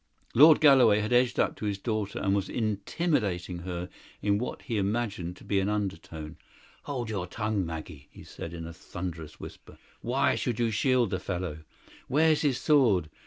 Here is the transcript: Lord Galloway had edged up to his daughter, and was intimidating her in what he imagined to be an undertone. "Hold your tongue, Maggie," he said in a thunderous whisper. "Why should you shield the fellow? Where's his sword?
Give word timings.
Lord 0.33 0.61
Galloway 0.61 0.99
had 0.99 1.13
edged 1.13 1.39
up 1.39 1.55
to 1.57 1.65
his 1.65 1.77
daughter, 1.77 2.17
and 2.17 2.33
was 2.33 2.49
intimidating 2.49 3.59
her 3.59 3.87
in 4.19 4.39
what 4.39 4.63
he 4.63 4.79
imagined 4.79 5.37
to 5.37 5.43
be 5.43 5.59
an 5.59 5.69
undertone. 5.69 6.37
"Hold 6.85 7.11
your 7.11 7.27
tongue, 7.27 7.63
Maggie," 7.67 8.07
he 8.09 8.23
said 8.23 8.51
in 8.51 8.65
a 8.65 8.73
thunderous 8.73 9.39
whisper. 9.39 9.77
"Why 10.01 10.33
should 10.33 10.59
you 10.59 10.71
shield 10.71 11.11
the 11.11 11.19
fellow? 11.19 11.59
Where's 12.07 12.41
his 12.41 12.57
sword? 12.57 13.11